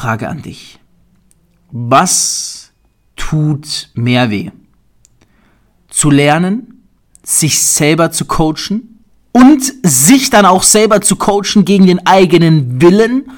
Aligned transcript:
Frage 0.00 0.30
an 0.30 0.40
dich. 0.40 0.78
Was 1.70 2.72
tut 3.16 3.90
mehr 3.92 4.30
weh? 4.30 4.50
Zu 5.90 6.08
lernen, 6.08 6.86
sich 7.22 7.60
selber 7.60 8.10
zu 8.10 8.24
coachen 8.24 9.04
und 9.32 9.62
sich 9.82 10.30
dann 10.30 10.46
auch 10.46 10.62
selber 10.62 11.02
zu 11.02 11.16
coachen 11.16 11.66
gegen 11.66 11.84
den 11.84 12.06
eigenen 12.06 12.80
Willen 12.80 13.30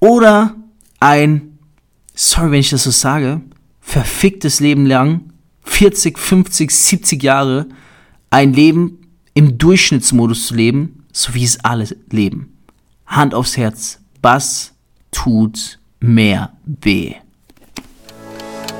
oder 0.00 0.54
ein, 1.00 1.58
sorry, 2.14 2.50
wenn 2.50 2.60
ich 2.60 2.68
das 2.68 2.84
so 2.84 2.90
sage, 2.90 3.40
verficktes 3.80 4.60
Leben 4.60 4.84
lang, 4.84 5.32
40, 5.64 6.18
50, 6.18 6.70
70 6.70 7.22
Jahre, 7.22 7.68
ein 8.28 8.52
Leben 8.52 8.98
im 9.32 9.56
Durchschnittsmodus 9.56 10.48
zu 10.48 10.54
leben, 10.54 11.06
so 11.10 11.32
wie 11.32 11.44
es 11.44 11.64
alle 11.64 11.88
leben. 12.10 12.58
Hand 13.06 13.32
aufs 13.32 13.56
Herz, 13.56 14.00
was 14.20 14.74
tut 15.10 15.78
mehr 16.00 16.52
weh? 16.64 17.14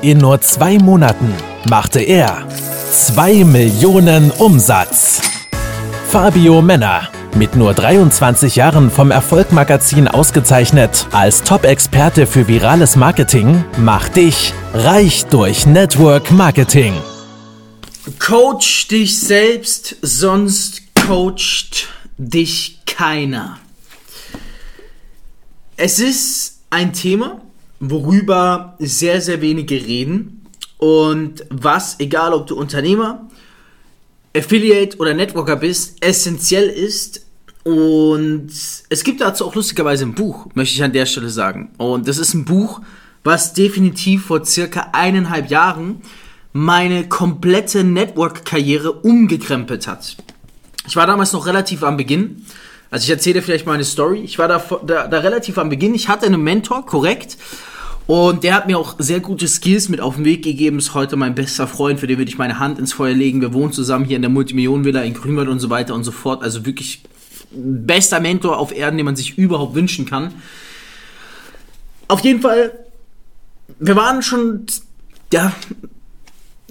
In 0.01 0.19
nur 0.19 0.39
zwei 0.41 0.77
Monaten 0.77 1.33
machte 1.69 1.99
er 1.99 2.47
2 2.91 3.43
Millionen 3.43 4.31
Umsatz. 4.31 5.21
Fabio 6.09 6.61
Männer 6.61 7.09
mit 7.35 7.55
nur 7.55 7.73
23 7.73 8.55
Jahren 8.55 8.89
vom 8.89 9.11
Erfolgmagazin 9.11 10.07
ausgezeichnet 10.07 11.07
als 11.11 11.43
Top-Experte 11.43 12.25
für 12.25 12.47
virales 12.47 12.95
Marketing, 12.95 13.63
macht 13.77 14.15
dich 14.15 14.53
reich 14.73 15.25
durch 15.27 15.65
Network 15.65 16.31
Marketing. 16.31 16.93
Coach 18.17 18.87
dich 18.87 19.19
selbst, 19.19 19.97
sonst 20.01 20.81
coacht 20.95 21.87
dich 22.17 22.79
keiner. 22.85 23.57
Es 25.81 25.97
ist 25.97 26.59
ein 26.71 26.91
Thema, 26.91 27.41
worüber 27.79 28.75
sehr, 28.79 29.21
sehr 29.21 29.39
wenige 29.39 29.75
reden 29.75 30.45
und 30.77 31.45
was, 31.49 32.01
egal 32.01 32.33
ob 32.33 32.47
du 32.47 32.57
Unternehmer, 32.57 33.29
Affiliate 34.35 34.97
oder 34.97 35.13
Networker 35.13 35.55
bist, 35.55 36.03
essentiell 36.03 36.67
ist. 36.67 37.25
Und 37.63 38.49
es 38.89 39.03
gibt 39.05 39.21
dazu 39.21 39.45
auch 39.45 39.55
lustigerweise 39.55 40.03
ein 40.03 40.15
Buch, 40.15 40.47
möchte 40.53 40.75
ich 40.75 40.83
an 40.83 40.91
der 40.91 41.05
Stelle 41.05 41.29
sagen. 41.29 41.71
Und 41.77 42.09
das 42.09 42.17
ist 42.17 42.33
ein 42.33 42.43
Buch, 42.43 42.81
was 43.23 43.53
definitiv 43.53 44.25
vor 44.25 44.43
circa 44.43 44.89
eineinhalb 44.91 45.49
Jahren 45.49 46.01
meine 46.51 47.07
komplette 47.07 47.85
Network-Karriere 47.85 48.91
umgekrempelt 48.91 49.87
hat. 49.87 50.17
Ich 50.89 50.97
war 50.97 51.07
damals 51.07 51.31
noch 51.31 51.45
relativ 51.45 51.83
am 51.83 51.95
Beginn. 51.95 52.45
Also 52.91 53.03
ich 53.03 53.09
erzähle 53.09 53.41
vielleicht 53.41 53.65
mal 53.65 53.73
eine 53.73 53.83
Story. 53.83 54.21
Ich 54.21 54.39
war 54.39 54.47
da, 54.47 54.63
da, 54.85 55.07
da 55.07 55.19
relativ 55.19 55.57
am 55.57 55.69
Beginn. 55.69 55.93
Ich 55.93 56.07
hatte 56.07 56.25
einen 56.25 56.41
Mentor, 56.41 56.85
korrekt. 56.85 57.37
Und 58.07 58.43
der 58.43 58.55
hat 58.55 58.65
mir 58.65 58.79
auch 58.79 58.95
sehr 58.97 59.19
gute 59.19 59.47
Skills 59.47 59.87
mit 59.89 60.01
auf 60.01 60.15
den 60.15 60.25
Weg 60.25 60.43
gegeben. 60.43 60.79
Ist 60.79 60.95
heute 60.95 61.15
mein 61.15 61.35
bester 61.35 61.67
Freund, 61.67 61.99
für 61.99 62.07
den 62.07 62.17
würde 62.17 62.29
ich 62.31 62.39
meine 62.39 62.57
Hand 62.57 62.79
ins 62.79 62.93
Feuer 62.93 63.13
legen. 63.13 63.41
Wir 63.41 63.53
wohnen 63.53 63.71
zusammen 63.71 64.05
hier 64.05 64.15
in 64.15 64.23
der 64.23 64.31
Multimillionenvilla 64.31 65.03
in 65.03 65.13
Grünwald 65.13 65.47
und 65.47 65.59
so 65.59 65.69
weiter 65.69 65.93
und 65.93 66.03
so 66.03 66.11
fort. 66.11 66.41
Also 66.41 66.65
wirklich 66.65 67.03
bester 67.51 68.19
Mentor 68.19 68.57
auf 68.57 68.75
Erden, 68.75 68.97
den 68.97 69.05
man 69.05 69.15
sich 69.15 69.37
überhaupt 69.37 69.75
wünschen 69.75 70.07
kann. 70.07 70.33
Auf 72.07 72.21
jeden 72.21 72.41
Fall, 72.41 72.71
wir 73.77 73.95
waren 73.95 74.23
schon, 74.23 74.65
ja, 75.31 75.53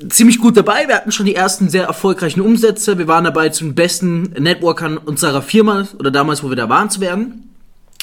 ziemlich 0.08 0.38
gut 0.38 0.56
dabei. 0.56 0.86
Wir 0.86 0.96
hatten 0.96 1.12
schon 1.12 1.26
die 1.26 1.34
ersten 1.34 1.68
sehr 1.68 1.84
erfolgreichen 1.84 2.40
Umsätze. 2.40 2.98
Wir 2.98 3.08
waren 3.08 3.24
dabei, 3.24 3.48
zum 3.48 3.74
besten 3.74 4.22
Networkern 4.38 4.98
unserer 4.98 5.42
Firma 5.42 5.86
oder 5.98 6.10
damals, 6.10 6.42
wo 6.42 6.48
wir 6.48 6.56
da 6.56 6.68
waren, 6.68 6.90
zu 6.90 7.00
werden. 7.00 7.50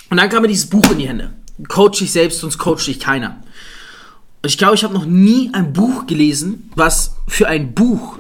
Und 0.10 0.18
dann 0.18 0.30
kam 0.30 0.42
mir 0.42 0.48
dieses 0.48 0.70
Buch 0.70 0.90
in 0.92 1.00
die 1.00 1.08
Hände 1.08 1.32
coach 1.68 2.00
dich 2.00 2.12
selbst, 2.12 2.40
sonst 2.40 2.58
coach 2.58 2.86
dich 2.86 3.00
keiner. 3.00 3.38
Und 4.42 4.50
ich 4.50 4.58
glaube, 4.58 4.76
ich 4.76 4.84
habe 4.84 4.94
noch 4.94 5.06
nie 5.06 5.50
ein 5.54 5.74
Buch 5.74 6.06
gelesen, 6.08 6.70
was 6.76 7.16
für 7.28 7.48
ein 7.48 7.74
Buch 7.74 8.18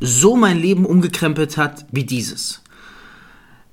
so 0.00 0.36
mein 0.36 0.58
Leben 0.60 0.86
umgekrempelt 0.86 1.56
hat 1.56 1.86
wie 1.90 2.04
dieses. 2.04 2.62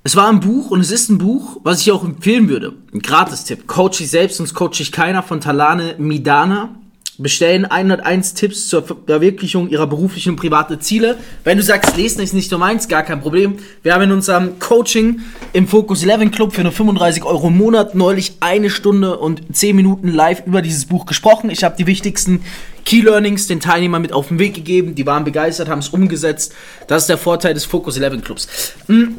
Es 0.04 0.14
war 0.14 0.28
ein 0.28 0.40
Buch 0.40 0.70
und 0.70 0.80
es 0.80 0.92
ist 0.92 1.08
ein 1.08 1.18
Buch, 1.18 1.58
was 1.64 1.80
ich 1.80 1.90
auch 1.90 2.04
empfehlen 2.04 2.48
würde. 2.48 2.74
Ein 2.92 3.00
Gratis-Tipp. 3.00 3.66
Coach 3.66 3.98
dich 3.98 4.10
selbst, 4.10 4.36
sonst 4.36 4.54
coach 4.54 4.78
dich 4.78 4.92
keiner 4.92 5.22
von 5.22 5.40
Talane 5.40 5.96
Midana 5.98 6.76
bestellen 7.18 7.64
101 7.64 8.34
Tipps 8.34 8.68
zur 8.68 8.82
Verwirklichung 8.82 9.68
ihrer 9.68 9.86
beruflichen 9.86 10.30
und 10.30 10.36
privaten 10.36 10.80
Ziele. 10.80 11.16
Wenn 11.44 11.56
du 11.56 11.62
sagst, 11.62 11.96
lesen 11.96 12.20
ist 12.20 12.34
nicht 12.34 12.50
so 12.50 12.58
meins, 12.58 12.88
gar 12.88 13.02
kein 13.02 13.20
Problem. 13.20 13.56
Wir 13.82 13.94
haben 13.94 14.02
in 14.02 14.12
unserem 14.12 14.58
Coaching 14.58 15.20
im 15.52 15.66
Focus 15.66 16.04
11 16.04 16.30
Club 16.30 16.54
für 16.54 16.62
nur 16.62 16.72
35 16.72 17.24
Euro 17.24 17.48
im 17.48 17.56
Monat 17.56 17.94
neulich 17.94 18.34
eine 18.40 18.70
Stunde 18.70 19.18
und 19.18 19.42
10 19.50 19.74
Minuten 19.74 20.08
live 20.08 20.46
über 20.46 20.60
dieses 20.60 20.84
Buch 20.86 21.06
gesprochen. 21.06 21.48
Ich 21.50 21.64
habe 21.64 21.76
die 21.78 21.86
wichtigsten 21.86 22.42
Key 22.84 23.00
Learnings 23.00 23.46
den 23.46 23.60
Teilnehmern 23.60 24.02
mit 24.02 24.12
auf 24.12 24.28
den 24.28 24.38
Weg 24.38 24.54
gegeben. 24.54 24.94
Die 24.94 25.06
waren 25.06 25.24
begeistert, 25.24 25.68
haben 25.68 25.78
es 25.78 25.88
umgesetzt. 25.88 26.54
Das 26.86 27.04
ist 27.04 27.08
der 27.08 27.18
Vorteil 27.18 27.54
des 27.54 27.64
Focus 27.64 27.96
11 27.96 28.22
Clubs. 28.22 28.74
Hm. 28.86 29.16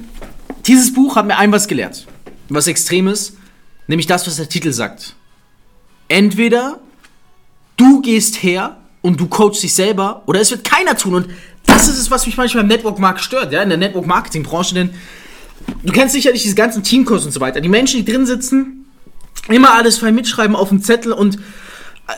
Dieses 0.67 0.93
Buch 0.93 1.15
hat 1.15 1.25
mir 1.25 1.37
ein 1.37 1.51
was 1.51 1.67
gelehrt. 1.67 2.05
Was 2.49 2.67
Extremes. 2.67 3.33
Nämlich 3.87 4.07
das, 4.07 4.27
was 4.27 4.35
der 4.35 4.49
Titel 4.49 4.71
sagt. 4.71 5.15
Entweder 6.09 6.79
du 7.77 8.01
gehst 8.01 8.43
her 8.43 8.77
und 9.01 9.19
du 9.19 9.27
coachst 9.27 9.63
dich 9.63 9.73
selber 9.73 10.23
oder 10.25 10.41
es 10.41 10.51
wird 10.51 10.63
keiner 10.63 10.97
tun. 10.97 11.13
Und 11.13 11.27
das 11.65 11.87
ist 11.87 11.97
es, 11.97 12.11
was 12.11 12.25
mich 12.25 12.35
manchmal 12.35 12.63
im 12.63 12.67
Network 12.67 12.99
Markt 12.99 13.21
stört, 13.21 13.53
ja, 13.53 13.61
in 13.61 13.69
der 13.69 13.77
Network 13.77 14.05
Marketing 14.05 14.43
Branche, 14.43 14.73
denn 14.73 14.89
du 15.83 15.93
kennst 15.93 16.13
sicherlich 16.13 16.43
diese 16.43 16.55
ganzen 16.55 16.83
Teamkurs 16.83 17.25
und 17.25 17.31
so 17.31 17.39
weiter. 17.39 17.61
Die 17.61 17.69
Menschen, 17.69 18.03
die 18.03 18.11
drin 18.11 18.25
sitzen, 18.25 18.85
immer 19.47 19.73
alles 19.73 19.97
frei 19.97 20.11
mitschreiben 20.11 20.55
auf 20.55 20.69
dem 20.69 20.81
Zettel 20.81 21.13
und 21.13 21.37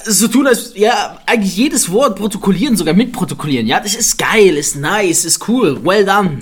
so 0.06 0.28
tun, 0.28 0.48
als 0.48 0.74
ja, 0.76 1.20
eigentlich 1.26 1.58
jedes 1.58 1.92
Wort 1.92 2.18
protokollieren, 2.18 2.78
sogar 2.78 2.94
mitprotokollieren. 2.94 3.68
Ja, 3.68 3.80
das 3.80 3.96
ist 3.96 4.18
geil, 4.18 4.56
ist 4.56 4.76
nice, 4.76 5.26
ist 5.26 5.48
cool, 5.48 5.84
well 5.84 6.06
done, 6.06 6.42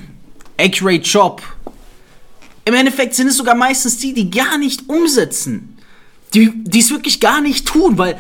accurate 0.60 1.04
job. 1.04 1.42
Im 2.66 2.74
Endeffekt 2.74 3.16
sind 3.16 3.28
es 3.28 3.38
sogar 3.38 3.56
meistens 3.56 3.98
die, 3.98 4.14
die 4.14 4.30
gar 4.30 4.58
nicht 4.58 4.90
umsetzen. 4.90 5.78
Die, 6.34 6.52
die 6.56 6.80
es 6.80 6.92
wirklich 6.92 7.22
gar 7.22 7.40
nicht 7.40 7.66
tun, 7.66 7.98
weil 7.98 8.18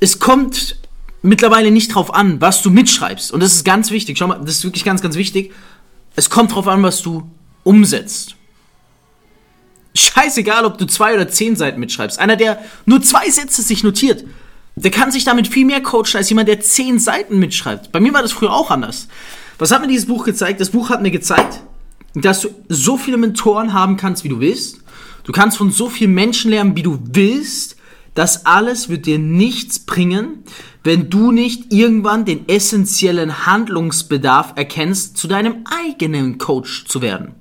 es 0.00 0.18
kommt 0.18 0.76
mittlerweile 1.22 1.70
nicht 1.70 1.94
drauf 1.94 2.14
an, 2.14 2.40
was 2.40 2.62
du 2.62 2.70
mitschreibst. 2.70 3.32
Und 3.32 3.40
das 3.40 3.52
ist 3.52 3.64
ganz 3.64 3.90
wichtig. 3.90 4.18
Schau 4.18 4.28
mal, 4.28 4.38
das 4.40 4.56
ist 4.56 4.64
wirklich 4.64 4.84
ganz, 4.84 5.02
ganz 5.02 5.16
wichtig. 5.16 5.52
Es 6.14 6.30
kommt 6.30 6.54
drauf 6.54 6.68
an, 6.68 6.82
was 6.82 7.02
du 7.02 7.28
umsetzt. 7.64 8.36
Scheißegal, 9.94 10.64
ob 10.64 10.78
du 10.78 10.86
zwei 10.86 11.14
oder 11.14 11.28
zehn 11.28 11.56
Seiten 11.56 11.80
mitschreibst. 11.80 12.18
Einer, 12.18 12.36
der 12.36 12.62
nur 12.84 13.02
zwei 13.02 13.28
Sätze 13.30 13.62
sich 13.62 13.82
notiert, 13.82 14.24
der 14.76 14.90
kann 14.90 15.10
sich 15.10 15.24
damit 15.24 15.48
viel 15.48 15.64
mehr 15.64 15.82
coachen 15.82 16.16
als 16.16 16.28
jemand, 16.28 16.48
der 16.48 16.60
zehn 16.60 16.98
Seiten 16.98 17.38
mitschreibt. 17.38 17.92
Bei 17.92 18.00
mir 18.00 18.12
war 18.12 18.22
das 18.22 18.32
früher 18.32 18.52
auch 18.52 18.70
anders. 18.70 19.08
Was 19.58 19.70
hat 19.70 19.80
mir 19.80 19.88
dieses 19.88 20.06
Buch 20.06 20.24
gezeigt? 20.24 20.60
Das 20.60 20.70
Buch 20.70 20.90
hat 20.90 21.00
mir 21.00 21.10
gezeigt, 21.10 21.62
dass 22.14 22.42
du 22.42 22.50
so 22.68 22.98
viele 22.98 23.16
Mentoren 23.16 23.72
haben 23.72 23.96
kannst, 23.96 24.22
wie 24.22 24.28
du 24.28 24.38
willst. 24.38 24.80
Du 25.24 25.32
kannst 25.32 25.56
von 25.56 25.70
so 25.70 25.88
vielen 25.88 26.12
Menschen 26.12 26.50
lernen, 26.50 26.76
wie 26.76 26.82
du 26.82 26.98
willst. 27.02 27.75
Das 28.16 28.46
alles 28.46 28.88
wird 28.88 29.04
dir 29.04 29.18
nichts 29.18 29.78
bringen, 29.78 30.42
wenn 30.82 31.10
du 31.10 31.32
nicht 31.32 31.70
irgendwann 31.70 32.24
den 32.24 32.48
essentiellen 32.48 33.44
Handlungsbedarf 33.44 34.54
erkennst, 34.56 35.18
zu 35.18 35.28
deinem 35.28 35.64
eigenen 35.84 36.38
Coach 36.38 36.86
zu 36.86 37.02
werden. 37.02 37.34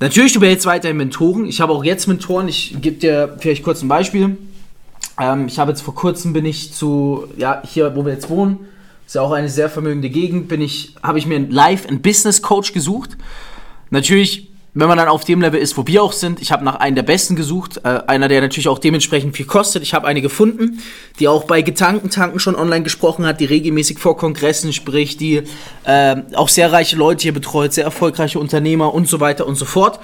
Natürlich, 0.00 0.32
du 0.32 0.40
behältst 0.40 0.64
weiterhin 0.64 0.96
Mentoren. 0.96 1.44
Ich 1.44 1.60
habe 1.60 1.74
auch 1.74 1.84
jetzt 1.84 2.06
Mentoren. 2.06 2.48
Ich 2.48 2.76
gebe 2.80 2.96
dir 2.96 3.36
vielleicht 3.38 3.62
kurz 3.62 3.82
ein 3.82 3.88
Beispiel. 3.88 4.38
Ähm, 5.20 5.48
ich 5.48 5.58
habe 5.58 5.70
jetzt 5.70 5.82
vor 5.82 5.94
kurzem 5.94 6.32
bin 6.32 6.46
ich 6.46 6.72
zu, 6.72 7.28
ja, 7.36 7.62
hier, 7.62 7.94
wo 7.94 8.06
wir 8.06 8.14
jetzt 8.14 8.30
wohnen, 8.30 8.60
ist 9.06 9.16
ja 9.16 9.20
auch 9.20 9.32
eine 9.32 9.50
sehr 9.50 9.68
vermögende 9.68 10.08
Gegend, 10.08 10.48
bin 10.48 10.62
ich, 10.62 10.94
habe 11.02 11.18
ich 11.18 11.26
mir 11.26 11.36
einen 11.36 11.50
Life- 11.50 11.86
and 11.86 12.02
Business 12.02 12.40
Coach 12.40 12.72
gesucht. 12.72 13.18
Natürlich 13.90 14.48
wenn 14.76 14.88
man 14.88 14.98
dann 14.98 15.06
auf 15.06 15.24
dem 15.24 15.40
Level 15.40 15.60
ist, 15.60 15.76
wo 15.78 15.86
wir 15.86 16.02
auch 16.02 16.12
sind, 16.12 16.42
ich 16.42 16.50
habe 16.50 16.64
nach 16.64 16.74
einem 16.74 16.96
der 16.96 17.04
besten 17.04 17.36
gesucht, 17.36 17.80
äh, 17.84 18.00
einer, 18.08 18.26
der 18.26 18.40
natürlich 18.40 18.66
auch 18.66 18.80
dementsprechend 18.80 19.36
viel 19.36 19.46
kostet. 19.46 19.84
Ich 19.84 19.94
habe 19.94 20.08
eine 20.08 20.20
gefunden, 20.20 20.80
die 21.20 21.28
auch 21.28 21.44
bei 21.44 21.62
Gedankentanken 21.62 22.40
schon 22.40 22.56
online 22.56 22.82
gesprochen 22.82 23.24
hat, 23.24 23.40
die 23.40 23.44
regelmäßig 23.44 24.00
vor 24.00 24.16
Kongressen 24.16 24.72
spricht, 24.72 25.20
die 25.20 25.42
äh, 25.84 26.16
auch 26.34 26.48
sehr 26.48 26.72
reiche 26.72 26.96
Leute 26.96 27.22
hier 27.22 27.32
betreut, 27.32 27.72
sehr 27.72 27.84
erfolgreiche 27.84 28.40
Unternehmer 28.40 28.92
und 28.92 29.08
so 29.08 29.20
weiter 29.20 29.46
und 29.46 29.54
so 29.54 29.64
fort. 29.64 30.00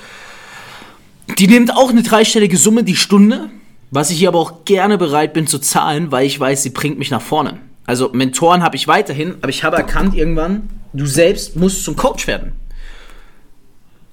Die 1.38 1.48
nimmt 1.48 1.76
auch 1.76 1.90
eine 1.90 2.04
dreistellige 2.04 2.56
Summe 2.56 2.84
die 2.84 2.96
Stunde, 2.96 3.50
was 3.90 4.10
ich 4.10 4.18
hier 4.18 4.28
aber 4.28 4.38
auch 4.38 4.64
gerne 4.64 4.98
bereit 4.98 5.32
bin 5.32 5.48
zu 5.48 5.58
zahlen, 5.58 6.12
weil 6.12 6.26
ich 6.26 6.38
weiß, 6.38 6.62
sie 6.62 6.70
bringt 6.70 6.98
mich 6.98 7.10
nach 7.10 7.22
vorne. 7.22 7.58
Also 7.86 8.10
Mentoren 8.12 8.62
habe 8.62 8.76
ich 8.76 8.86
weiterhin, 8.86 9.34
aber 9.40 9.48
ich 9.48 9.64
habe 9.64 9.76
erkannt 9.76 10.14
irgendwann, 10.14 10.70
du 10.92 11.06
selbst 11.06 11.56
musst 11.56 11.84
zum 11.84 11.96
Coach 11.96 12.28
werden. 12.28 12.52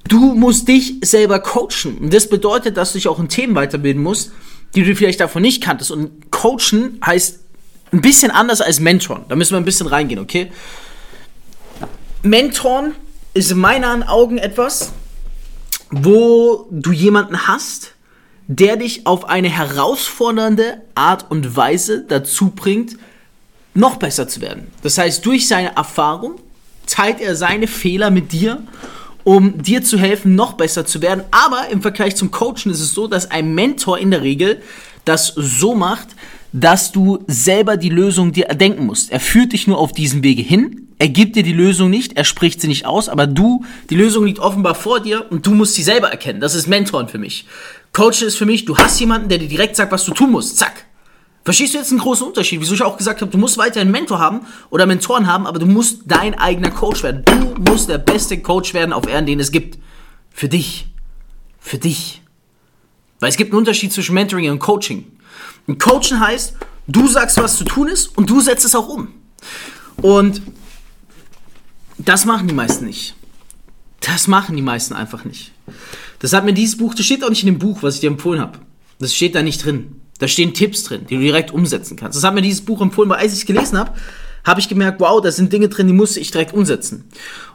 Du 0.07 0.33
musst 0.33 0.67
dich 0.67 0.95
selber 1.01 1.39
coachen. 1.39 1.97
Und 1.99 2.13
das 2.13 2.29
bedeutet, 2.29 2.77
dass 2.77 2.93
du 2.93 2.97
dich 2.97 3.07
auch 3.07 3.19
in 3.19 3.29
Themen 3.29 3.55
weiterbilden 3.55 4.01
musst, 4.01 4.31
die 4.75 4.83
du 4.83 4.95
vielleicht 4.95 5.19
davon 5.19 5.41
nicht 5.41 5.61
kanntest. 5.61 5.91
Und 5.91 6.31
coachen 6.31 6.99
heißt 7.05 7.39
ein 7.91 8.01
bisschen 8.01 8.31
anders 8.31 8.61
als 8.61 8.79
mentoren. 8.79 9.25
Da 9.27 9.35
müssen 9.35 9.53
wir 9.53 9.57
ein 9.57 9.65
bisschen 9.65 9.87
reingehen, 9.87 10.19
okay? 10.19 10.51
Mentoren 12.23 12.93
ist 13.33 13.51
in 13.51 13.59
meinen 13.59 14.03
Augen 14.03 14.37
etwas, 14.37 14.93
wo 15.89 16.67
du 16.71 16.91
jemanden 16.91 17.47
hast, 17.47 17.93
der 18.47 18.77
dich 18.77 19.05
auf 19.05 19.25
eine 19.25 19.49
herausfordernde 19.49 20.81
Art 20.95 21.29
und 21.29 21.55
Weise 21.55 22.05
dazu 22.07 22.51
bringt, 22.51 22.97
noch 23.73 23.97
besser 23.97 24.27
zu 24.27 24.41
werden. 24.41 24.67
Das 24.81 24.97
heißt, 24.97 25.25
durch 25.25 25.47
seine 25.47 25.75
Erfahrung 25.75 26.35
teilt 26.87 27.19
er 27.19 27.35
seine 27.35 27.67
Fehler 27.67 28.09
mit 28.09 28.31
dir, 28.31 28.63
um 29.27 29.61
dir 29.61 29.83
zu 29.83 29.99
helfen, 29.99 30.35
noch 30.35 30.53
besser 30.53 30.85
zu 30.85 31.01
werden. 31.01 31.21
Aber 31.31 31.67
im 31.69 31.81
Vergleich 31.81 32.15
zum 32.15 32.31
Coachen 32.31 32.71
ist 32.71 32.79
es 32.79 32.93
so, 32.93 33.07
dass 33.07 33.29
ein 33.29 33.53
Mentor 33.53 33.97
in 33.97 34.09
der 34.09 34.21
Regel 34.21 34.61
das 35.03 35.33
so 35.35 35.75
macht, 35.75 36.07
dass 36.53 36.93
du 36.93 37.25
selber 37.27 37.75
die 37.75 37.89
Lösung 37.89 38.31
dir 38.31 38.45
erdenken 38.45 38.85
musst. 38.85 39.11
Er 39.11 39.19
führt 39.19 39.51
dich 39.51 39.67
nur 39.67 39.79
auf 39.79 39.91
diesem 39.91 40.23
Wege 40.23 40.41
hin, 40.41 40.87
er 40.97 41.09
gibt 41.09 41.35
dir 41.35 41.43
die 41.43 41.51
Lösung 41.51 41.89
nicht, 41.89 42.15
er 42.15 42.23
spricht 42.23 42.61
sie 42.61 42.69
nicht 42.69 42.85
aus, 42.85 43.09
aber 43.09 43.27
du, 43.27 43.65
die 43.89 43.97
Lösung 43.97 44.25
liegt 44.25 44.39
offenbar 44.39 44.75
vor 44.75 45.01
dir 45.01 45.25
und 45.29 45.45
du 45.45 45.53
musst 45.53 45.73
sie 45.73 45.83
selber 45.83 46.09
erkennen. 46.09 46.39
Das 46.39 46.55
ist 46.55 46.67
Mentoren 46.67 47.09
für 47.09 47.17
mich. 47.17 47.45
Coachen 47.91 48.27
ist 48.27 48.37
für 48.37 48.45
mich, 48.45 48.63
du 48.63 48.77
hast 48.77 48.97
jemanden, 49.01 49.27
der 49.27 49.39
dir 49.39 49.49
direkt 49.49 49.75
sagt, 49.75 49.91
was 49.91 50.05
du 50.05 50.13
tun 50.13 50.31
musst. 50.31 50.57
Zack. 50.57 50.85
Verstehst 51.47 51.73
du 51.73 51.77
jetzt 51.77 51.91
einen 51.91 52.01
großen 52.01 52.27
Unterschied? 52.27 52.59
Wieso 52.59 52.73
ich 52.73 52.81
auch 52.81 52.97
gesagt 52.97 53.21
habe, 53.21 53.31
du 53.31 53.37
musst 53.37 53.57
weiter 53.57 53.79
einen 53.79 53.89
Mentor 53.89 54.19
haben 54.19 54.41
oder 54.69 54.85
Mentoren 54.85 55.27
haben, 55.27 55.47
aber 55.47 55.59
du 55.59 55.65
musst 55.65 56.01
dein 56.05 56.37
eigener 56.37 56.71
Coach 56.71 57.03
werden. 57.03 57.23
Du 57.23 57.71
musst 57.71 57.87
der 57.87 57.99
beste 57.99 58.41
Coach 58.41 58.73
werden 58.73 58.91
auf 58.91 59.07
Erden, 59.07 59.27
den 59.27 59.39
es 59.39 59.49
gibt. 59.49 59.79
Für 60.29 60.49
dich. 60.49 60.89
Für 61.57 61.77
dich. 61.77 62.21
Weil 63.21 63.29
es 63.29 63.37
gibt 63.37 63.53
einen 63.53 63.59
Unterschied 63.59 63.93
zwischen 63.93 64.13
Mentoring 64.13 64.51
und 64.51 64.59
Coaching. 64.59 65.09
Und 65.67 65.79
Coaching 65.79 66.19
heißt, 66.19 66.53
du 66.87 67.07
sagst, 67.07 67.37
was 67.37 67.57
zu 67.57 67.63
tun 67.63 67.87
ist 67.87 68.17
und 68.17 68.29
du 68.29 68.41
setzt 68.41 68.65
es 68.65 68.75
auch 68.75 68.89
um. 68.89 69.13
Und 70.01 70.41
das 71.97 72.25
machen 72.25 72.49
die 72.49 72.53
meisten 72.53 72.83
nicht. 72.83 73.15
Das 74.01 74.27
machen 74.27 74.57
die 74.57 74.61
meisten 74.61 74.93
einfach 74.93 75.23
nicht. 75.23 75.53
Das 76.19 76.33
hat 76.33 76.43
mir 76.43 76.53
dieses 76.53 76.75
Buch, 76.75 76.93
das 76.93 77.05
steht 77.05 77.23
auch 77.23 77.29
nicht 77.29 77.43
in 77.43 77.53
dem 77.53 77.59
Buch, 77.59 77.83
was 77.83 77.95
ich 77.95 78.01
dir 78.01 78.07
empfohlen 78.07 78.41
habe. 78.41 78.59
Das 78.99 79.15
steht 79.15 79.33
da 79.33 79.41
nicht 79.41 79.63
drin. 79.63 79.96
Da 80.19 80.27
stehen 80.27 80.53
Tipps 80.53 80.83
drin, 80.83 81.05
die 81.09 81.15
du 81.15 81.21
direkt 81.21 81.51
umsetzen 81.51 81.95
kannst. 81.95 82.17
Das 82.17 82.23
hat 82.23 82.33
mir 82.33 82.41
dieses 82.41 82.61
Buch 82.61 82.81
empfohlen, 82.81 83.09
weil 83.09 83.19
als 83.19 83.33
ich 83.33 83.39
es 83.39 83.45
gelesen 83.45 83.77
habe, 83.77 83.91
habe 84.47 84.61
ich 84.61 84.69
gemerkt, 84.69 85.01
wow, 85.01 85.21
da 85.21 85.29
sind 85.29 85.51
Dinge 85.51 85.67
drin, 85.67 85.87
die 85.87 85.93
muss 85.93 86.15
ich 86.15 86.31
direkt 86.31 86.53
umsetzen. 86.53 87.03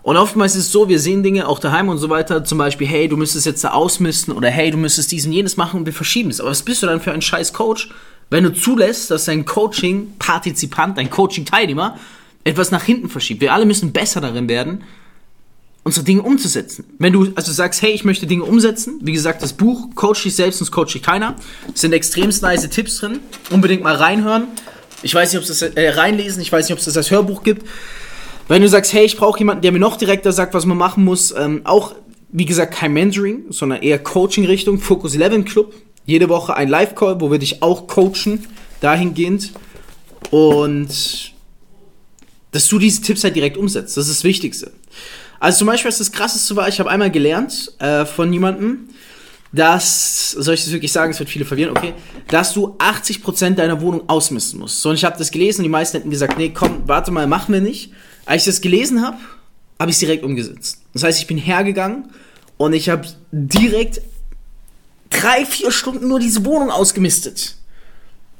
Und 0.02 0.16
oftmals 0.18 0.54
ist 0.54 0.66
es 0.66 0.72
so, 0.72 0.88
wir 0.88 0.98
sehen 0.98 1.22
Dinge 1.22 1.48
auch 1.48 1.58
daheim 1.58 1.88
und 1.88 1.96
so 1.96 2.10
weiter, 2.10 2.44
zum 2.44 2.58
Beispiel, 2.58 2.86
hey, 2.86 3.08
du 3.08 3.16
müsstest 3.16 3.46
jetzt 3.46 3.64
da 3.64 3.70
ausmisten 3.70 4.34
oder 4.34 4.50
hey, 4.50 4.70
du 4.70 4.76
müsstest 4.76 5.10
dies 5.10 5.24
und 5.24 5.32
jenes 5.32 5.56
machen 5.56 5.80
und 5.80 5.86
wir 5.86 5.94
verschieben 5.94 6.28
es. 6.28 6.40
Aber 6.40 6.50
was 6.50 6.62
bist 6.62 6.82
du 6.82 6.86
dann 6.86 7.00
für 7.00 7.12
ein 7.12 7.22
scheiß 7.22 7.54
Coach, 7.54 7.88
wenn 8.28 8.44
du 8.44 8.52
zulässt, 8.52 9.10
dass 9.10 9.24
dein 9.24 9.46
Coaching-Partizipant, 9.46 10.98
dein 10.98 11.08
Coaching-Teilnehmer 11.08 11.98
etwas 12.44 12.70
nach 12.70 12.82
hinten 12.82 13.08
verschiebt? 13.08 13.40
Wir 13.40 13.54
alle 13.54 13.64
müssen 13.64 13.92
besser 13.92 14.20
darin 14.20 14.48
werden, 14.48 14.84
unsere 15.84 16.04
Dinge 16.04 16.22
umzusetzen. 16.22 16.84
Wenn 16.98 17.12
du 17.12 17.32
also 17.34 17.52
sagst, 17.52 17.82
hey, 17.82 17.90
ich 17.90 18.04
möchte 18.04 18.26
Dinge 18.26 18.44
umsetzen, 18.44 19.00
wie 19.02 19.12
gesagt, 19.12 19.42
das 19.42 19.52
Buch 19.52 19.94
Coach 19.94 20.22
dich 20.22 20.36
selbst, 20.36 20.58
sonst 20.58 20.70
coach 20.70 20.92
dich 20.92 21.02
keiner, 21.02 21.36
sind 21.74 21.92
extremst 21.92 22.42
nice 22.42 22.68
Tipps 22.70 22.98
drin, 22.98 23.20
unbedingt 23.50 23.82
mal 23.82 23.96
reinhören. 23.96 24.48
Ich 25.02 25.14
weiß 25.14 25.32
nicht, 25.32 25.38
ob 25.42 25.48
es 25.48 25.58
das 25.58 25.70
äh, 25.74 25.90
reinlesen, 25.90 26.40
ich 26.40 26.52
weiß 26.52 26.66
nicht, 26.66 26.72
ob 26.72 26.78
es 26.78 26.84
das 26.84 26.96
als 26.96 27.10
Hörbuch 27.10 27.42
gibt. 27.42 27.66
Wenn 28.48 28.62
du 28.62 28.68
sagst, 28.68 28.92
hey, 28.92 29.04
ich 29.04 29.16
brauche 29.16 29.38
jemanden, 29.38 29.62
der 29.62 29.72
mir 29.72 29.78
noch 29.78 29.96
direkter 29.96 30.32
sagt, 30.32 30.54
was 30.54 30.66
man 30.66 30.76
machen 30.76 31.04
muss, 31.04 31.34
ähm, 31.36 31.62
auch 31.64 31.94
wie 32.30 32.44
gesagt 32.44 32.74
kein 32.74 32.92
Mentoring, 32.92 33.44
sondern 33.50 33.82
eher 33.82 33.98
Coaching-Richtung, 33.98 34.78
Focus 34.78 35.14
11 35.14 35.44
Club. 35.44 35.74
Jede 36.06 36.28
Woche 36.28 36.54
ein 36.54 36.68
Live-Call, 36.68 37.20
wo 37.20 37.30
wir 37.30 37.38
dich 37.38 37.62
auch 37.62 37.86
coachen, 37.86 38.46
dahingehend. 38.80 39.52
Und 40.30 41.32
dass 42.50 42.68
du 42.68 42.78
diese 42.78 43.02
Tipps 43.02 43.22
halt 43.24 43.36
direkt 43.36 43.56
umsetzt, 43.56 43.96
das 43.96 44.08
ist 44.08 44.18
das 44.18 44.24
Wichtigste. 44.24 44.72
Also 45.42 45.58
zum 45.58 45.66
Beispiel, 45.66 45.88
was 45.88 45.98
das 45.98 46.12
Krasseste 46.12 46.54
war, 46.54 46.68
ich 46.68 46.78
habe 46.78 46.88
einmal 46.88 47.10
gelernt 47.10 47.72
äh, 47.80 48.06
von 48.06 48.32
jemandem, 48.32 48.90
dass, 49.50 50.30
soll 50.30 50.54
ich 50.54 50.62
das 50.62 50.72
wirklich 50.72 50.92
sagen, 50.92 51.10
es 51.10 51.18
wird 51.18 51.30
viele 51.30 51.44
verwirren, 51.44 51.76
okay, 51.76 51.94
dass 52.28 52.54
du 52.54 52.76
80% 52.78 53.56
deiner 53.56 53.80
Wohnung 53.80 54.08
ausmisten 54.08 54.60
musst. 54.60 54.80
So, 54.80 54.90
und 54.90 54.94
ich 54.94 55.04
habe 55.04 55.18
das 55.18 55.32
gelesen 55.32 55.58
und 55.58 55.64
die 55.64 55.68
meisten 55.68 55.96
hätten 55.96 56.10
gesagt, 56.10 56.38
nee, 56.38 56.50
komm, 56.50 56.84
warte 56.86 57.10
mal, 57.10 57.26
machen 57.26 57.52
wir 57.52 57.60
nicht. 57.60 57.92
Als 58.24 58.42
ich 58.42 58.52
das 58.52 58.60
gelesen 58.60 59.04
habe, 59.04 59.16
habe 59.80 59.90
ich 59.90 59.96
es 59.96 59.98
direkt 59.98 60.22
umgesetzt. 60.22 60.82
Das 60.92 61.02
heißt, 61.02 61.18
ich 61.18 61.26
bin 61.26 61.38
hergegangen 61.38 62.12
und 62.56 62.72
ich 62.72 62.88
habe 62.88 63.08
direkt 63.32 64.00
drei, 65.10 65.44
vier 65.44 65.72
Stunden 65.72 66.06
nur 66.06 66.20
diese 66.20 66.44
Wohnung 66.44 66.70
ausgemistet. 66.70 67.56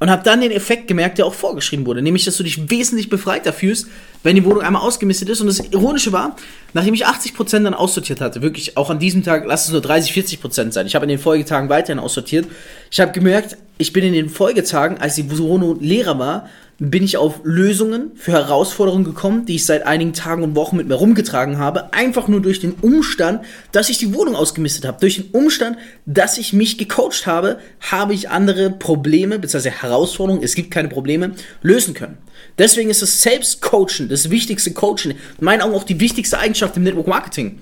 Und 0.02 0.10
habe 0.10 0.24
dann 0.24 0.40
den 0.40 0.50
Effekt 0.50 0.88
gemerkt, 0.88 1.18
der 1.18 1.26
auch 1.26 1.32
vorgeschrieben 1.32 1.86
wurde, 1.86 2.02
nämlich, 2.02 2.24
dass 2.24 2.36
du 2.36 2.42
dich 2.42 2.68
wesentlich 2.68 3.08
befreiter 3.08 3.52
fühlst, 3.52 3.86
wenn 4.24 4.34
die 4.34 4.44
Wohnung 4.44 4.60
einmal 4.60 4.82
ausgemistet 4.82 5.28
ist. 5.28 5.40
Und 5.40 5.46
das 5.46 5.60
Ironische 5.60 6.10
war, 6.10 6.34
nachdem 6.72 6.92
ich 6.92 7.06
80% 7.06 7.62
dann 7.62 7.72
aussortiert 7.72 8.20
hatte, 8.20 8.42
wirklich 8.42 8.76
auch 8.76 8.90
an 8.90 8.98
diesem 8.98 9.22
Tag, 9.22 9.44
lass 9.46 9.66
es 9.66 9.70
nur 9.70 9.80
30, 9.80 10.10
40% 10.12 10.72
sein, 10.72 10.88
ich 10.88 10.96
habe 10.96 11.04
in 11.04 11.08
den 11.08 11.20
Folgetagen 11.20 11.68
weiterhin 11.68 12.00
aussortiert, 12.00 12.48
ich 12.90 12.98
habe 12.98 13.12
gemerkt, 13.12 13.56
ich 13.82 13.92
bin 13.92 14.04
in 14.04 14.12
den 14.12 14.28
Folgetagen, 14.28 14.98
als 14.98 15.16
die 15.16 15.36
Wohnung 15.36 15.80
leerer 15.80 16.16
war, 16.16 16.48
bin 16.78 17.02
ich 17.02 17.16
auf 17.16 17.40
Lösungen 17.42 18.12
für 18.14 18.30
Herausforderungen 18.30 19.04
gekommen, 19.04 19.44
die 19.44 19.56
ich 19.56 19.66
seit 19.66 19.84
einigen 19.84 20.12
Tagen 20.12 20.44
und 20.44 20.54
Wochen 20.54 20.76
mit 20.76 20.86
mir 20.86 20.94
rumgetragen 20.94 21.58
habe. 21.58 21.92
Einfach 21.92 22.28
nur 22.28 22.40
durch 22.40 22.60
den 22.60 22.74
Umstand, 22.80 23.44
dass 23.72 23.88
ich 23.88 23.98
die 23.98 24.14
Wohnung 24.14 24.36
ausgemistet 24.36 24.84
habe. 24.84 25.00
Durch 25.00 25.16
den 25.16 25.30
Umstand, 25.32 25.78
dass 26.06 26.38
ich 26.38 26.52
mich 26.52 26.78
gecoacht 26.78 27.26
habe, 27.26 27.58
habe 27.80 28.14
ich 28.14 28.30
andere 28.30 28.70
Probleme 28.70 29.40
bzw. 29.40 29.70
Herausforderungen, 29.70 30.44
es 30.44 30.54
gibt 30.54 30.70
keine 30.70 30.88
Probleme, 30.88 31.32
lösen 31.60 31.92
können. 31.92 32.18
Deswegen 32.58 32.88
ist 32.88 33.02
das 33.02 33.20
Selbstcoachen 33.20 34.08
das 34.08 34.30
wichtigste 34.30 34.72
Coaching. 34.72 35.10
In 35.10 35.44
meinen 35.44 35.62
Augen 35.62 35.74
auch 35.74 35.84
die 35.84 35.98
wichtigste 35.98 36.38
Eigenschaft 36.38 36.76
im 36.76 36.84
Network 36.84 37.08
Marketing. 37.08 37.58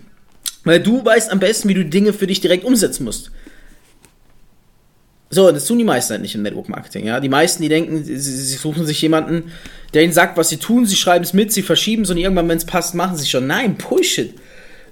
Weil 0.65 0.81
du 0.81 1.03
weißt 1.03 1.31
am 1.31 1.41
besten, 1.41 1.71
wie 1.71 1.75
du 1.75 1.87
Dinge 1.87 2.13
für 2.13 2.27
dich 2.27 2.43
direkt 2.43 2.65
umsetzen 2.65 3.05
musst. 3.05 3.31
So, 5.33 5.53
das 5.53 5.65
tun 5.65 5.79
die 5.79 5.85
meisten 5.85 6.11
halt 6.11 6.23
nicht 6.23 6.35
im 6.35 6.43
Network 6.43 6.69
Marketing. 6.69 7.07
Ja? 7.07 7.21
Die 7.21 7.29
meisten, 7.29 7.63
die 7.63 7.69
denken, 7.69 8.05
sie, 8.05 8.19
sie 8.19 8.57
suchen 8.57 8.85
sich 8.85 9.01
jemanden, 9.01 9.53
der 9.95 10.03
ihnen 10.03 10.13
sagt, 10.13 10.37
was 10.37 10.49
sie 10.49 10.57
tun, 10.57 10.87
sie 10.87 10.97
schreiben 10.97 11.25
es 11.25 11.33
mit, 11.33 11.53
sie 11.53 11.63
verschieben 11.63 12.03
es 12.03 12.11
und 12.11 12.17
irgendwann, 12.17 12.49
wenn 12.49 12.59
es 12.59 12.65
passt, 12.65 12.97
machen 12.97 13.17
sie 13.17 13.23
es 13.23 13.31
schon. 13.31 13.47
Nein, 13.47 13.77
Bullshit. 13.77 14.35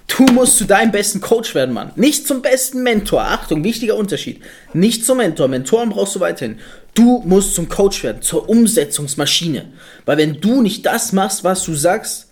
Du 0.07 0.25
musst 0.33 0.57
zu 0.57 0.65
deinem 0.65 0.93
besten 0.93 1.21
Coach 1.21 1.55
werden, 1.55 1.75
Mann. 1.75 1.91
Nicht 1.97 2.27
zum 2.27 2.41
besten 2.41 2.83
Mentor. 2.83 3.23
Achtung, 3.23 3.63
wichtiger 3.65 3.97
Unterschied. 3.97 4.41
Nicht 4.73 5.05
zum 5.05 5.19
Mentor. 5.19 5.49
Mentoren 5.49 5.91
brauchst 5.91 6.15
du 6.15 6.21
weiterhin. 6.21 6.61
Du 6.95 7.21
musst 7.27 7.55
zum 7.55 7.69
Coach 7.69 8.03
werden, 8.05 8.23
zur 8.23 8.49
Umsetzungsmaschine. 8.49 9.67
Weil 10.07 10.19
wenn 10.19 10.41
du 10.41 10.63
nicht 10.63 10.87
das 10.87 11.13
machst, 11.13 11.45
was 11.45 11.65
du 11.65 11.75
sagst, 11.75 12.29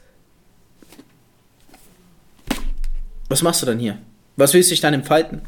was 3.29 3.43
machst 3.43 3.63
du 3.63 3.67
dann 3.67 3.79
hier? 3.79 3.99
Was 4.37 4.55
willst 4.55 4.71
du 4.71 4.73
dich 4.73 4.81
dann 4.81 4.95
entfalten? 4.95 5.43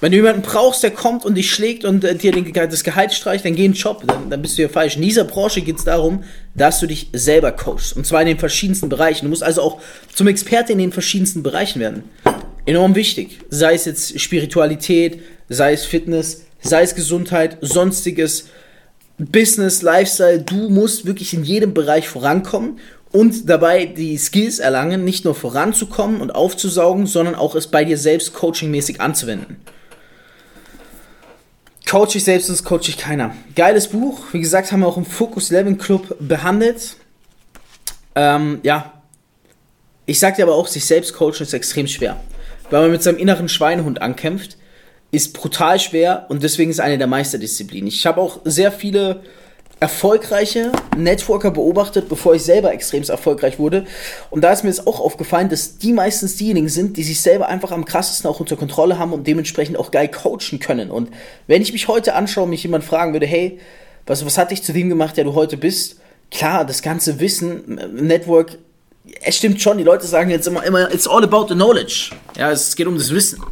Wenn 0.00 0.12
du 0.12 0.16
jemanden 0.16 0.40
brauchst, 0.40 0.82
der 0.82 0.92
kommt 0.92 1.26
und 1.26 1.34
dich 1.34 1.50
schlägt 1.50 1.84
und 1.84 2.02
äh, 2.04 2.14
dir 2.14 2.32
den, 2.32 2.50
das 2.52 2.84
Gehalt 2.84 3.12
streicht, 3.12 3.44
dann 3.44 3.54
geh 3.54 3.66
in 3.66 3.72
den 3.72 3.78
Job, 3.78 4.02
dann, 4.06 4.30
dann 4.30 4.40
bist 4.40 4.56
du 4.56 4.62
ja 4.62 4.68
falsch. 4.68 4.96
In 4.96 5.02
dieser 5.02 5.24
Branche 5.24 5.60
geht 5.60 5.76
es 5.76 5.84
darum, 5.84 6.24
dass 6.54 6.80
du 6.80 6.86
dich 6.86 7.08
selber 7.12 7.52
coachst. 7.52 7.94
Und 7.94 8.06
zwar 8.06 8.22
in 8.22 8.28
den 8.28 8.38
verschiedensten 8.38 8.88
Bereichen. 8.88 9.26
Du 9.26 9.28
musst 9.28 9.42
also 9.42 9.60
auch 9.60 9.80
zum 10.14 10.26
Experte 10.26 10.72
in 10.72 10.78
den 10.78 10.92
verschiedensten 10.92 11.42
Bereichen 11.42 11.80
werden. 11.80 12.04
Enorm 12.64 12.94
wichtig. 12.94 13.40
Sei 13.50 13.74
es 13.74 13.84
jetzt 13.84 14.18
Spiritualität, 14.18 15.20
sei 15.50 15.74
es 15.74 15.84
Fitness, 15.84 16.46
sei 16.62 16.82
es 16.82 16.94
Gesundheit, 16.94 17.58
sonstiges, 17.60 18.48
Business, 19.18 19.82
Lifestyle. 19.82 20.40
Du 20.40 20.70
musst 20.70 21.04
wirklich 21.04 21.34
in 21.34 21.44
jedem 21.44 21.74
Bereich 21.74 22.08
vorankommen 22.08 22.78
und 23.12 23.50
dabei 23.50 23.84
die 23.84 24.16
Skills 24.16 24.60
erlangen, 24.60 25.04
nicht 25.04 25.26
nur 25.26 25.34
voranzukommen 25.34 26.22
und 26.22 26.34
aufzusaugen, 26.34 27.06
sondern 27.06 27.34
auch 27.34 27.54
es 27.54 27.66
bei 27.66 27.84
dir 27.84 27.98
selbst 27.98 28.32
coachingmäßig 28.32 29.02
anzuwenden. 29.02 29.56
Coach 31.90 32.14
ich 32.14 32.22
selbst, 32.22 32.46
sonst 32.46 32.62
coach 32.62 32.88
ich 32.88 32.98
keiner. 32.98 33.34
Geiles 33.56 33.88
Buch. 33.88 34.20
Wie 34.30 34.38
gesagt, 34.38 34.70
haben 34.70 34.78
wir 34.78 34.86
auch 34.86 34.96
im 34.96 35.04
Focus 35.04 35.50
11 35.50 35.76
Club 35.76 36.16
behandelt. 36.20 36.94
Ähm, 38.14 38.60
ja. 38.62 39.02
Ich 40.06 40.20
sag 40.20 40.36
dir 40.36 40.44
aber 40.44 40.54
auch, 40.54 40.68
sich 40.68 40.84
selbst 40.84 41.14
coachen 41.14 41.42
ist 41.42 41.52
extrem 41.52 41.88
schwer. 41.88 42.20
Weil 42.70 42.82
man 42.82 42.92
mit 42.92 43.02
seinem 43.02 43.18
inneren 43.18 43.48
Schweinehund 43.48 44.02
ankämpft, 44.02 44.56
ist 45.10 45.32
brutal 45.34 45.80
schwer 45.80 46.26
und 46.28 46.44
deswegen 46.44 46.70
ist 46.70 46.78
eine 46.78 46.96
der 46.96 47.08
Meisterdisziplinen. 47.08 47.88
Ich 47.88 48.06
habe 48.06 48.20
auch 48.20 48.38
sehr 48.44 48.70
viele 48.70 49.24
erfolgreiche 49.80 50.72
Networker 50.94 51.50
beobachtet, 51.50 52.10
bevor 52.10 52.34
ich 52.34 52.42
selber 52.42 52.72
extrem 52.72 53.02
erfolgreich 53.02 53.58
wurde. 53.58 53.86
Und 54.28 54.42
da 54.42 54.52
ist 54.52 54.62
mir 54.62 54.68
jetzt 54.68 54.86
auch 54.86 55.00
aufgefallen, 55.00 55.48
dass 55.48 55.78
die 55.78 55.94
meistens 55.94 56.36
diejenigen 56.36 56.68
sind, 56.68 56.98
die 56.98 57.02
sich 57.02 57.22
selber 57.22 57.48
einfach 57.48 57.72
am 57.72 57.86
krassesten 57.86 58.28
auch 58.28 58.40
unter 58.40 58.56
Kontrolle 58.56 58.98
haben 58.98 59.14
und 59.14 59.26
dementsprechend 59.26 59.78
auch 59.78 59.90
geil 59.90 60.08
coachen 60.08 60.60
können. 60.60 60.90
Und 60.90 61.10
wenn 61.46 61.62
ich 61.62 61.72
mich 61.72 61.88
heute 61.88 62.14
anschaue 62.14 62.44
und 62.44 62.50
mich 62.50 62.62
jemand 62.62 62.84
fragen 62.84 63.14
würde, 63.14 63.26
hey, 63.26 63.58
was, 64.06 64.24
was 64.26 64.36
hat 64.36 64.50
dich 64.50 64.62
zu 64.62 64.74
dem 64.74 64.90
gemacht, 64.90 65.16
der 65.16 65.24
du 65.24 65.34
heute 65.34 65.56
bist? 65.56 65.96
Klar, 66.30 66.66
das 66.66 66.82
ganze 66.82 67.18
Wissen, 67.18 67.80
Network, 67.94 68.58
es 69.22 69.38
stimmt 69.38 69.62
schon, 69.62 69.78
die 69.78 69.84
Leute 69.84 70.06
sagen 70.06 70.30
jetzt 70.30 70.46
immer, 70.46 70.62
immer, 70.62 70.92
it's 70.92 71.08
all 71.08 71.24
about 71.24 71.46
the 71.48 71.54
knowledge. 71.54 72.10
Ja, 72.36 72.52
es 72.52 72.76
geht 72.76 72.86
um 72.86 72.98
das 72.98 73.10
Wissen. 73.14 73.42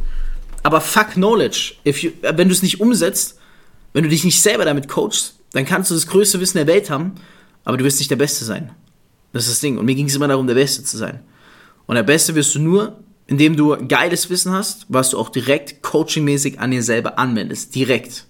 Aber 0.61 0.79
fuck 0.79 1.13
knowledge. 1.13 1.73
You, 1.83 2.11
wenn 2.21 2.47
du 2.47 2.53
es 2.53 2.61
nicht 2.61 2.79
umsetzt, 2.79 3.39
wenn 3.93 4.03
du 4.03 4.09
dich 4.09 4.23
nicht 4.23 4.41
selber 4.41 4.65
damit 4.65 4.87
coachst, 4.87 5.38
dann 5.51 5.65
kannst 5.65 5.89
du 5.91 5.95
das 5.95 6.07
größte 6.07 6.39
Wissen 6.39 6.57
der 6.57 6.67
Welt 6.67 6.89
haben, 6.89 7.15
aber 7.63 7.77
du 7.77 7.83
wirst 7.83 7.99
nicht 7.99 8.11
der 8.11 8.15
Beste 8.15 8.45
sein. 8.45 8.71
Das 9.33 9.43
ist 9.43 9.53
das 9.53 9.59
Ding. 9.59 9.77
Und 9.77 9.85
mir 9.85 9.95
ging 9.95 10.07
es 10.07 10.15
immer 10.15 10.27
darum, 10.27 10.47
der 10.47 10.55
Beste 10.55 10.83
zu 10.83 10.97
sein. 10.97 11.19
Und 11.85 11.95
der 11.95 12.03
Beste 12.03 12.35
wirst 12.35 12.55
du 12.55 12.59
nur, 12.59 12.99
indem 13.27 13.55
du 13.55 13.77
geiles 13.87 14.29
Wissen 14.29 14.51
hast, 14.51 14.85
was 14.89 15.11
du 15.11 15.17
auch 15.17 15.29
direkt 15.29 15.81
coachingmäßig 15.83 16.59
an 16.59 16.71
dir 16.71 16.83
selber 16.83 17.19
anwendest. 17.19 17.75
Direkt. 17.75 18.25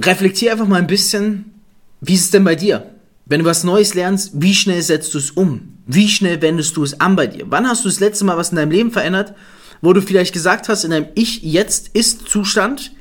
Reflektier 0.00 0.52
einfach 0.52 0.66
mal 0.66 0.80
ein 0.80 0.86
bisschen, 0.86 1.54
wie 2.00 2.14
ist 2.14 2.24
es 2.24 2.30
denn 2.30 2.44
bei 2.44 2.54
dir? 2.54 2.90
Wenn 3.26 3.40
du 3.40 3.46
was 3.46 3.64
Neues 3.64 3.94
lernst, 3.94 4.32
wie 4.34 4.54
schnell 4.54 4.82
setzt 4.82 5.14
du 5.14 5.18
es 5.18 5.30
um? 5.30 5.78
Wie 5.86 6.08
schnell 6.08 6.40
wendest 6.42 6.76
du 6.76 6.82
es 6.82 7.00
an 7.00 7.16
bei 7.16 7.26
dir? 7.26 7.46
Wann 7.48 7.68
hast 7.68 7.84
du 7.84 7.88
das 7.88 8.00
letzte 8.00 8.24
Mal 8.24 8.36
was 8.36 8.50
in 8.50 8.56
deinem 8.56 8.70
Leben 8.70 8.90
verändert, 8.90 9.34
wo 9.80 9.92
du 9.92 10.00
vielleicht 10.02 10.32
gesagt 10.32 10.68
hast, 10.68 10.84
in 10.84 10.90
deinem 10.90 11.08
Ich-Jetzt-Ist-Zustand, 11.14 12.92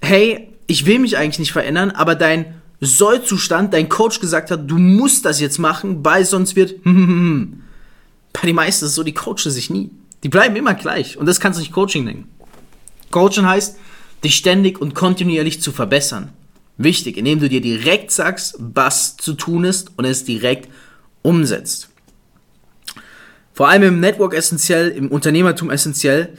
hey, 0.00 0.55
ich 0.66 0.86
will 0.86 0.98
mich 0.98 1.16
eigentlich 1.16 1.38
nicht 1.38 1.52
verändern, 1.52 1.90
aber 1.90 2.14
dein 2.14 2.54
Soll-Zustand, 2.80 3.72
dein 3.72 3.88
Coach 3.88 4.20
gesagt 4.20 4.50
hat, 4.50 4.70
du 4.70 4.78
musst 4.78 5.24
das 5.24 5.40
jetzt 5.40 5.58
machen, 5.58 6.04
weil 6.04 6.24
sonst 6.24 6.56
wird, 6.56 6.74
bei 6.84 8.40
den 8.44 8.54
meisten 8.54 8.84
ist 8.84 8.90
es 8.90 8.94
so, 8.94 9.02
die 9.02 9.14
coachen 9.14 9.50
sich 9.50 9.70
nie. 9.70 9.90
Die 10.22 10.28
bleiben 10.28 10.56
immer 10.56 10.74
gleich. 10.74 11.16
Und 11.16 11.26
das 11.26 11.40
kannst 11.40 11.58
du 11.58 11.62
nicht 11.62 11.72
Coaching 11.72 12.04
nennen. 12.04 12.28
Coaching 13.10 13.46
heißt, 13.46 13.76
dich 14.24 14.36
ständig 14.36 14.80
und 14.80 14.94
kontinuierlich 14.94 15.60
zu 15.62 15.72
verbessern. 15.72 16.32
Wichtig, 16.78 17.16
indem 17.16 17.40
du 17.40 17.48
dir 17.48 17.60
direkt 17.60 18.10
sagst, 18.10 18.56
was 18.58 19.16
zu 19.16 19.34
tun 19.34 19.64
ist 19.64 19.92
und 19.96 20.04
es 20.04 20.24
direkt 20.24 20.68
umsetzt. 21.22 21.88
Vor 23.54 23.68
allem 23.68 23.84
im 23.84 24.00
Network 24.00 24.34
essentiell, 24.34 24.90
im 24.90 25.08
Unternehmertum 25.08 25.70
essentiell. 25.70 26.36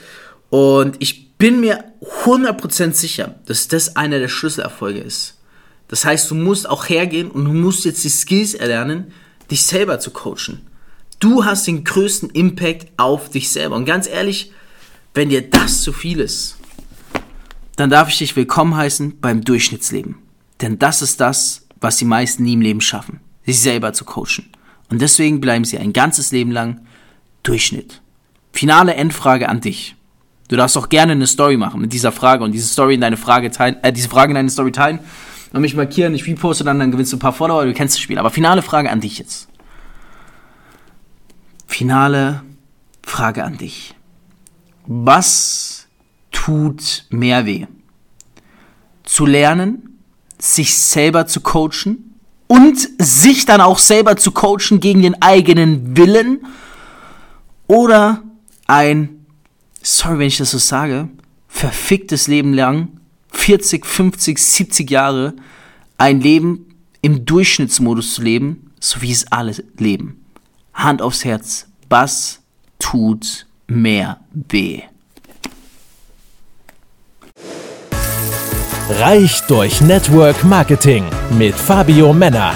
Und 0.49 0.97
ich 0.99 1.26
bin 1.37 1.59
mir 1.59 1.83
100% 2.25 2.93
sicher, 2.93 3.35
dass 3.45 3.67
das 3.67 3.95
einer 3.95 4.19
der 4.19 4.27
Schlüsselerfolge 4.27 4.99
ist. 4.99 5.37
Das 5.87 6.03
heißt, 6.03 6.29
du 6.31 6.35
musst 6.35 6.69
auch 6.69 6.89
hergehen 6.89 7.31
und 7.31 7.45
du 7.45 7.53
musst 7.53 7.85
jetzt 7.85 8.03
die 8.03 8.09
Skills 8.09 8.53
erlernen, 8.53 9.13
dich 9.49 9.65
selber 9.65 9.99
zu 9.99 10.11
coachen. 10.11 10.67
Du 11.19 11.45
hast 11.45 11.65
den 11.65 11.83
größten 11.83 12.29
Impact 12.31 12.87
auf 12.97 13.29
dich 13.29 13.49
selber. 13.49 13.75
Und 13.75 13.85
ganz 13.85 14.07
ehrlich, 14.07 14.51
wenn 15.13 15.29
dir 15.29 15.49
das 15.49 15.81
zu 15.81 15.93
viel 15.93 16.19
ist, 16.19 16.57
dann 17.75 17.89
darf 17.89 18.09
ich 18.09 18.17
dich 18.17 18.35
willkommen 18.35 18.75
heißen 18.75 19.19
beim 19.19 19.43
Durchschnittsleben. 19.43 20.15
Denn 20.61 20.79
das 20.79 21.01
ist 21.01 21.21
das, 21.21 21.67
was 21.79 21.97
die 21.97 22.05
meisten 22.05 22.43
nie 22.43 22.53
im 22.53 22.61
Leben 22.61 22.81
schaffen, 22.81 23.19
sich 23.45 23.59
selber 23.59 23.93
zu 23.93 24.05
coachen. 24.05 24.49
Und 24.89 25.01
deswegen 25.01 25.41
bleiben 25.41 25.65
sie 25.65 25.77
ein 25.77 25.93
ganzes 25.93 26.31
Leben 26.31 26.51
lang 26.51 26.81
Durchschnitt. 27.43 28.01
Finale 28.51 28.95
Endfrage 28.95 29.49
an 29.49 29.61
dich. 29.61 29.96
Du 30.47 30.55
darfst 30.55 30.77
auch 30.77 30.89
gerne 30.89 31.11
eine 31.11 31.27
Story 31.27 31.57
machen 31.57 31.81
mit 31.81 31.91
dieser 31.93 32.11
Frage 32.11 32.43
und 32.43 32.51
diese 32.53 32.67
Story 32.67 32.95
in 32.95 33.01
deine 33.01 33.17
Frage 33.17 33.51
teilen, 33.51 33.77
äh, 33.83 33.91
diese 33.91 34.09
Frage 34.09 34.31
in 34.31 34.35
deine 34.35 34.49
Story 34.49 34.71
teilen 34.71 34.99
und 35.53 35.61
mich 35.61 35.75
markieren, 35.75 36.13
ich 36.15 36.25
reposte 36.25 36.63
dann, 36.63 36.79
dann 36.79 36.91
gewinnst 36.91 37.11
du 37.11 37.17
ein 37.17 37.21
paar 37.21 37.33
Follower, 37.33 37.65
du 37.65 37.73
kennst 37.73 37.95
das 37.95 38.01
Spiel. 38.01 38.17
Aber 38.17 38.29
finale 38.29 38.61
Frage 38.61 38.89
an 38.89 39.01
dich 39.01 39.17
jetzt. 39.17 39.49
Finale 41.65 42.43
Frage 43.03 43.43
an 43.43 43.57
dich. 43.57 43.93
Was 44.85 45.87
tut 46.31 47.05
mehr 47.09 47.45
weh? 47.45 47.67
Zu 49.03 49.25
lernen, 49.25 49.99
sich 50.39 50.77
selber 50.77 51.27
zu 51.27 51.41
coachen 51.41 52.15
und 52.47 52.77
sich 52.99 53.45
dann 53.45 53.59
auch 53.59 53.79
selber 53.79 54.15
zu 54.15 54.31
coachen 54.31 54.79
gegen 54.79 55.01
den 55.01 55.21
eigenen 55.21 55.97
Willen 55.97 56.45
oder 57.67 58.23
ein, 58.67 59.16
sorry, 59.81 60.19
wenn 60.19 60.27
ich 60.27 60.37
das 60.37 60.51
so 60.51 60.57
sage, 60.57 61.09
verficktes 61.47 62.27
Leben 62.27 62.53
lang, 62.53 62.99
40, 63.31 63.85
50, 63.85 64.37
70 64.37 64.89
Jahre, 64.89 65.33
ein 65.97 66.21
Leben 66.21 66.75
im 67.01 67.25
Durchschnittsmodus 67.25 68.15
zu 68.15 68.21
leben, 68.21 68.71
so 68.79 69.01
wie 69.01 69.11
es 69.11 69.31
alle 69.31 69.55
leben. 69.77 70.25
Hand 70.73 71.01
aufs 71.01 71.25
Herz, 71.25 71.67
was 71.89 72.39
tut 72.79 73.47
mehr 73.67 74.19
weh? 74.31 74.83
Reich 78.89 79.41
durch 79.47 79.81
Network 79.81 80.43
Marketing 80.45 81.03
mit 81.37 81.55
Fabio 81.55 82.13
Männer. 82.13 82.53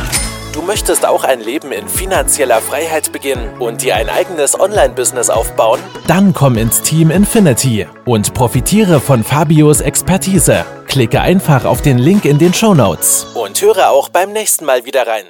Du 0.53 0.61
möchtest 0.61 1.05
auch 1.05 1.23
ein 1.23 1.41
Leben 1.41 1.71
in 1.71 1.89
finanzieller 1.89 2.61
Freiheit 2.61 3.11
beginnen 3.11 3.57
und 3.59 3.81
dir 3.81 3.95
ein 3.95 4.09
eigenes 4.09 4.57
Online-Business 4.57 5.29
aufbauen? 5.29 5.79
Dann 6.07 6.33
komm 6.33 6.57
ins 6.57 6.81
Team 6.81 7.11
Infinity 7.11 7.87
und 8.05 8.33
profitiere 8.33 8.99
von 8.99 9.23
Fabios 9.23 9.81
Expertise. 9.81 10.65
Klicke 10.87 11.21
einfach 11.21 11.65
auf 11.65 11.81
den 11.81 11.97
Link 11.97 12.25
in 12.25 12.37
den 12.37 12.53
Show 12.53 12.73
Notes 12.73 13.27
und 13.33 13.61
höre 13.61 13.89
auch 13.89 14.09
beim 14.09 14.33
nächsten 14.33 14.65
Mal 14.65 14.85
wieder 14.85 15.07
rein. 15.07 15.25